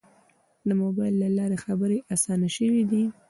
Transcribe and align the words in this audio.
د 0.67 0.69
موبایل 0.81 1.15
له 1.23 1.29
لارې 1.37 1.57
خبرې 1.65 1.97
آسانه 2.13 2.47
شوې 2.57 2.81
دي. 2.91 3.03